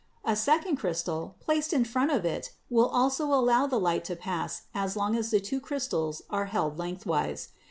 A 0.25 0.35
second 0.35 0.77
crystal 0.77 1.35
placed 1.41 1.73
in 1.73 1.85
front 1.85 2.09
of 2.09 2.25
it 2.25 2.53
will 2.71 2.87
also 2.87 3.25
allow 3.27 3.67
the 3.67 3.79
light 3.79 4.03
to 4.05 4.15
pass 4.15 4.63
as 4.73 4.95
long 4.97 5.15
as 5.15 5.29
the 5.29 5.39
two 5.39 5.59
crystals 5.59 6.23
are 6.31 6.45
held 6.47 6.79
lengthwise. 6.79 7.49